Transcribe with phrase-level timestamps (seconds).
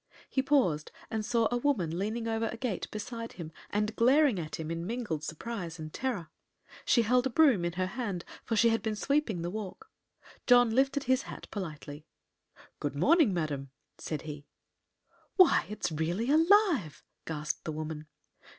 [0.31, 4.55] He paused, and saw a woman leaning over a gate beside him and glaring at
[4.55, 6.29] him in mingled surprise and terror.
[6.85, 9.91] She held a broom in her hand, for she had been sweeping the walk.
[10.47, 12.07] John lifted his hat politely.
[12.79, 13.69] "Good morning, madam,"
[13.99, 14.47] said he.
[15.35, 18.07] "Why, it's really alive!" gasped the woman.